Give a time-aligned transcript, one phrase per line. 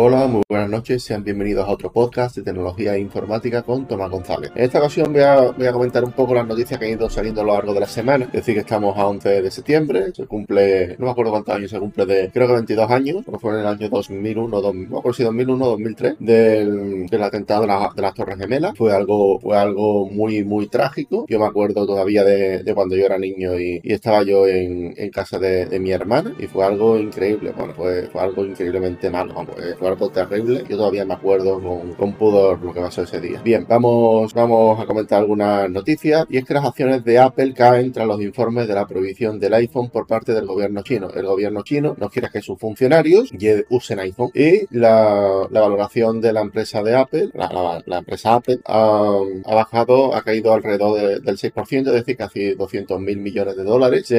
[0.00, 4.08] Hola, muy buenas noches, sean bienvenidos a otro podcast de tecnología e informática con Tomás
[4.08, 4.52] González.
[4.54, 7.44] En esta ocasión voy a, comentar un poco las noticias que han ido saliendo a
[7.44, 8.26] lo largo de la semana.
[8.26, 11.72] Es decir, que estamos a 11 de septiembre, se cumple, no me acuerdo cuántos años
[11.72, 15.14] se cumple de, creo que 22 años, fue en el año 2001, no me acuerdo
[15.14, 18.74] si 2001 o 2003, del, del atentado de, las Torres Gemelas.
[18.78, 21.26] Fue algo, fue algo muy, muy trágico.
[21.28, 25.76] Yo me acuerdo todavía de, cuando yo era niño y, estaba yo en, casa de,
[25.80, 27.52] mi hermana y fue algo increíble.
[27.56, 29.34] Bueno, fue, fue algo increíblemente malo.
[29.76, 30.64] fue algo terrible.
[30.68, 33.40] Yo todavía me acuerdo con, con pudor lo que pasó ese día.
[33.42, 37.92] Bien, vamos, vamos a comentar algunas noticias y es que las acciones de Apple caen
[37.92, 41.10] tras los informes de la prohibición del iPhone por parte del gobierno chino.
[41.10, 43.30] El gobierno chino no quiere que sus funcionarios
[43.68, 50.14] usen iPhone y la, valoración de la empresa de Apple, la, empresa Apple, ha, bajado,
[50.14, 54.12] ha caído alrededor del 6%, es decir, casi 200 mil millones de dólares.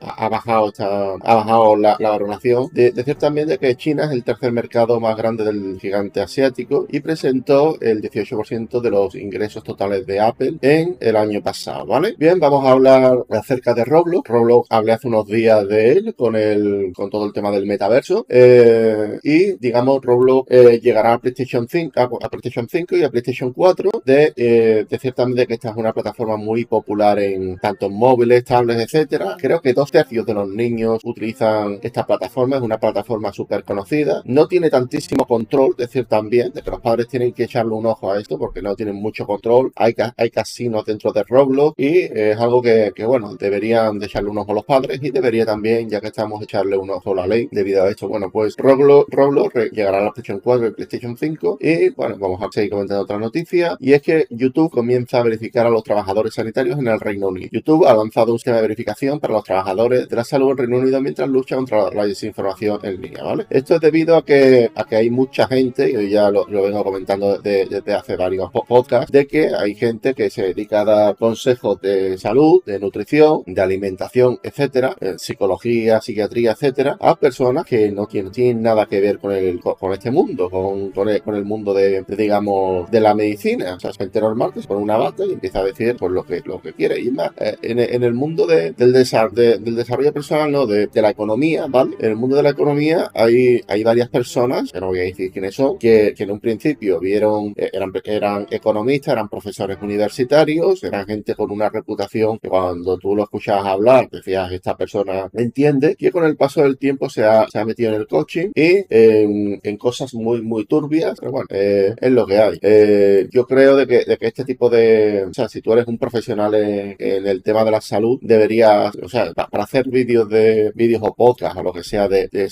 [0.00, 2.68] ha bajado, esta, ha bajado la, valoración.
[2.72, 6.86] De, decir también de que China es el tercer mercado más grande del gigante asiático
[6.88, 12.14] y presentó el 18% de los ingresos totales de Apple en el año pasado, ¿vale?
[12.18, 14.28] Bien, vamos a hablar acerca de Roblox.
[14.28, 18.26] Roblox hablé hace unos días de él con el con todo el tema del metaverso
[18.28, 23.52] eh, y digamos Roblox eh, llegará a PlayStation 5 a, PlayStation 5 y a PlayStation
[23.52, 27.94] 4 de eh, decir también que esta es una plataforma muy popular en tanto en
[27.94, 29.36] móviles, tablets, etcétera.
[29.38, 34.22] Creo que dos tercios de los niños utilizan esta plataforma, es una plataforma súper conocida.
[34.24, 38.10] No tiene tantísimo control, decir también, de que los padres tienen que echarle un ojo
[38.10, 39.72] a esto porque no tienen mucho control.
[39.76, 44.38] Hay, hay casinos dentro de Roblox y es algo que, bueno, deberían de echarle un
[44.38, 47.26] ojo a los padres y debería también, ya que estamos, echarle un ojo a la
[47.28, 48.08] ley debido a esto.
[48.08, 52.42] Bueno, pues Roblox, Roblox llegará a la PlayStation 4 y PlayStation 5 y bueno, vamos
[52.42, 56.34] a seguir comentando otra noticia y es que YouTube comienza a verificar a los trabajadores
[56.34, 57.48] sanitarios en el Reino Unido.
[57.52, 60.78] YouTube ha lanzado un sistema de verificación para los trabajadores de la salud en Reino
[60.78, 63.46] Unido mientras lucha contra la desinformación en línea, ¿vale?
[63.50, 67.94] Esto es debido a que, que hay mucha gente, y ya lo, vengo comentando desde,
[67.94, 72.62] hace varios podcasts, de que hay gente que se dedica a dar consejos de salud,
[72.64, 79.00] de nutrición, de alimentación, etcétera, psicología, psiquiatría, etcétera, a personas que no tienen, nada que
[79.00, 83.74] ver con, el, con, este mundo, con, con, el, mundo de, digamos, de la medicina.
[83.74, 86.24] O sea, gente normal que se pone una bata y empieza a decir pues, lo,
[86.24, 87.00] que, lo que quiere.
[87.00, 91.96] Y más, eh, en, el mundo del, del desarrollo personal, no, de, la economía, ¿vale?
[91.98, 95.30] En el mundo de la economía hay, hay varias personas, que no voy a decir
[95.30, 101.06] quiénes son, que, en un principio vieron, eh, eran, eran economistas, eran profesores universitarios, eran
[101.06, 106.10] gente con una reputación que cuando tú lo escuchabas hablar, decías, esta persona entiende, que
[106.10, 109.76] con el paso del tiempo se ha, se ha metido en el coaching y en,
[109.78, 112.58] cosas muy, muy turbias, pero bueno, eh, es lo que hay.
[112.60, 115.86] Eh, yo creo de que, de que este tipo de, o sea, si tú eres
[115.86, 120.72] un profesional en, el tema de la salud, deberías, o sea, para hacer vídeos de
[120.74, 122.50] vídeos o podcast o lo que sea de, de,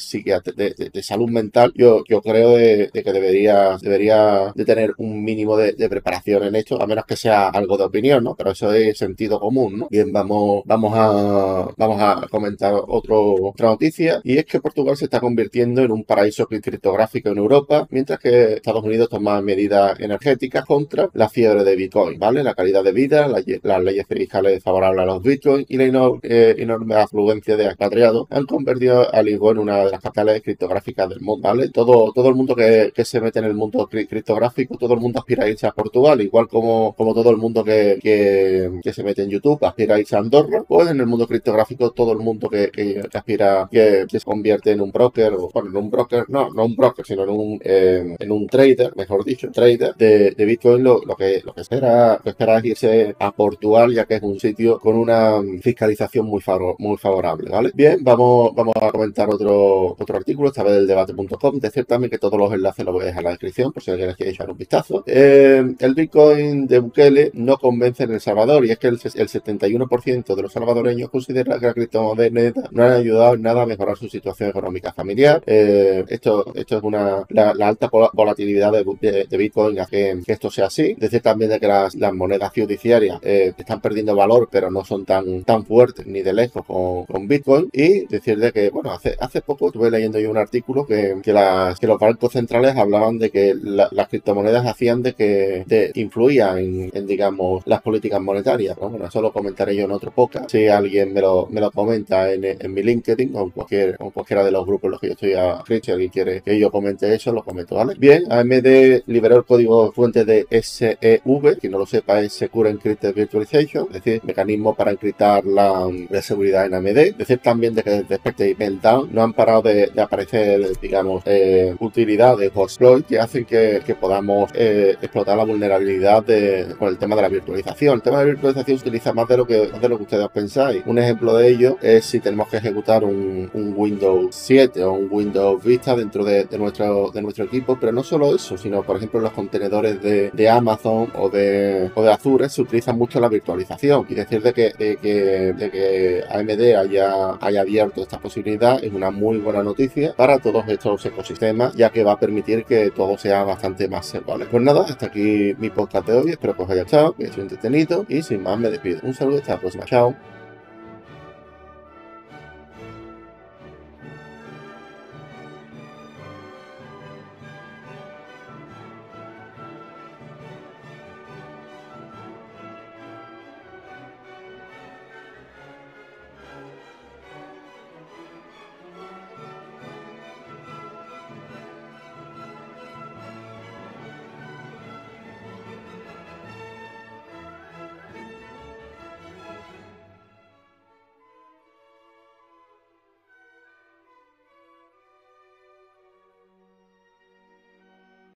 [0.57, 5.57] de, de salud mental, yo, yo creo de, que debería, debería de tener un mínimo
[5.57, 8.35] de, preparación en esto, a menos que sea algo de opinión, ¿no?
[8.37, 9.89] Pero eso es sentido común, ¿no?
[9.91, 15.05] Bien, vamos, vamos a, vamos a comentar otro, otra noticia y es que Portugal se
[15.05, 20.65] está convirtiendo en un paraíso criptográfico en Europa, mientras que Estados Unidos toma medidas energéticas
[20.65, 22.43] contra la fiebre de Bitcoin, ¿vale?
[22.43, 25.89] La calidad de vida, las leyes fiscales favorables a los Bitcoin y la
[26.23, 31.09] eh, enorme afluencia de expatriados han convertido a Lisboa en una de las capitales criptográficas
[31.09, 31.71] del mundo, ¿vale?
[31.71, 35.45] Todo, todo el mundo que, se mete en el mundo criptográfico, todo el mundo aspira
[35.45, 39.31] a irse a Portugal, igual como, como todo el mundo que, que, se mete en
[39.31, 42.71] YouTube aspira a irse a Andorra, pues en el mundo criptográfico todo el mundo que,
[43.13, 46.77] aspira, que, se convierte en un broker, o bueno, en un broker, no, no un
[46.77, 51.17] broker, sino en un, en un trader, mejor dicho, trader de, de Bitcoin, lo, lo,
[51.17, 54.79] que, lo que espera, lo espera es irse a Portugal, ya que es un sitio
[54.79, 56.43] con una fiscalización muy,
[56.79, 57.71] muy favorable, ¿vale?
[57.75, 62.19] Bien, vamos, vamos a comentar otro, otro artículo, esta vez del debate.com, decir también que
[62.19, 64.51] todos los enlaces los voy a dejar en la descripción, por si alguien quiere echar
[64.51, 65.03] un vistazo.
[65.07, 69.29] Eh, el Bitcoin de Bukele no convence en El Salvador, y es que el, el
[69.29, 73.97] 71% de los salvadoreños considera que la criptomoneda no han ayudado en nada a mejorar
[73.97, 75.43] su situación económica familiar.
[75.47, 80.95] Eh, esto, esto es una la, alta volatilidad de, Bitcoin hace que esto sea así.
[80.95, 85.45] Decir también de que las, monedas fiduciarias eh, están perdiendo valor, pero no son tan,
[85.45, 87.69] tan fuertes ni de lejos con, con Bitcoin.
[87.73, 91.33] Y decir de que, bueno, hace, hace poco estuve leyendo yo un artículo que, que,
[91.33, 96.91] las, que los bancos centrales hablaban de que las criptomonedas hacían de que de, influían
[96.93, 98.77] en, digamos, las políticas monetarias.
[98.77, 100.51] Bueno, eso lo comentaré yo en otro podcast.
[100.51, 104.11] Si alguien me lo, me lo comenta en, en mi LinkedIn o en cualquier, o
[104.11, 106.71] cualquiera de los grupos en los que yo estoy a si alguien quiere que yo
[106.71, 107.95] comente eso, lo comento, ¿vale?
[107.99, 113.15] Bien, AMD liberó el código fuente de SEV, quien no lo sepa es Secure Encrypted
[113.15, 115.87] Virtualization, es decir, mecanismo para encriptar la,
[116.23, 117.17] seguridad en AMD.
[117.17, 121.77] Decir también de que Spectre y Meltdown no han parado de, aparecer, digamos, eh, de
[121.81, 122.67] utilidades o
[123.07, 127.95] que hacen que, podamos eh, explotar la vulnerabilidad de, con el tema de la virtualización.
[127.95, 130.29] El tema de la virtualización se utiliza más de lo que, de lo que ustedes
[130.29, 130.83] pensáis.
[130.87, 135.63] Un ejemplo de ello es si tenemos que ejecutar un, Windows 7 o un Windows
[135.63, 139.33] Vista dentro de, nuestro, de nuestro equipo, pero no solo eso, sino por ejemplo los
[139.33, 144.43] contenedores de, Amazon o de, o de Azure se utiliza mucho la virtualización y decir
[144.43, 149.39] de que, de que, de que AMD haya, haya abierto esta posibilidad es una muy
[149.39, 153.89] buena noticia para todos estos ecosistemas, ya que va a permitir que todo sea bastante
[153.89, 154.47] más seguro.
[154.51, 156.31] Pues nada, hasta aquí mi podcast de hoy.
[156.31, 159.01] Espero que os haya gustado, que haya sido entretenido y sin más me despido.
[159.03, 159.85] Un saludo, hasta la próxima.
[159.85, 160.38] Chao.